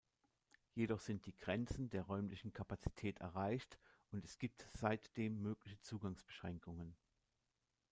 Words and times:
Jedoch 0.73 0.99
sind 0.99 1.27
die 1.27 1.37
Grenzen 1.37 1.91
der 1.91 2.01
räumlichen 2.01 2.51
Kapazität 2.53 3.19
erreicht 3.19 3.77
und 4.09 4.25
es 4.25 4.39
gibt 4.39 4.67
seitdem 4.73 5.43
mögliche 5.43 5.79
Zugangsbeschränkungen. 5.81 6.95